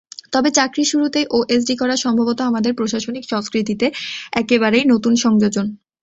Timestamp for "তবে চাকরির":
0.33-0.89